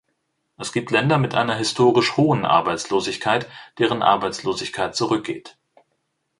Es 0.57 0.71
gibt 0.73 0.89
Länder 0.89 1.19
mit 1.19 1.35
einer 1.35 1.53
historisch 1.53 2.17
hohen 2.17 2.43
Arbeitslosigkeit, 2.43 3.47
deren 3.77 4.01
Arbeitslosigkeit 4.01 4.95
zurückgeht. 4.95 5.59